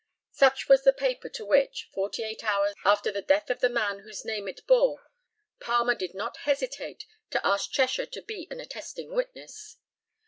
[0.31, 3.99] Such was the paper to which, forty eight hours after the death of the man
[3.99, 5.05] whose name it bore,
[5.59, 9.77] Palmer did not hesitate to ask Cheshire to be an attesting witness.